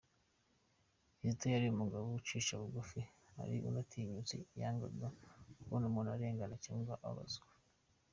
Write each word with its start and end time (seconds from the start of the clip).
Kizito 1.17 1.45
yari 1.53 1.65
umugabo 1.69 2.05
ucisha 2.19 2.53
bugufi 2.61 3.01
ariko 3.41 3.63
unatinyitse, 3.71 4.35
yangaga 4.61 5.07
kubona 5.59 5.85
umuntu 5.87 6.09
arengana 6.11 6.55
cyangwa 6.65 6.93
ababazwa. 7.05 7.49